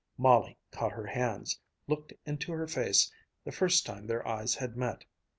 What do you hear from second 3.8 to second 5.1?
time their eyes had met.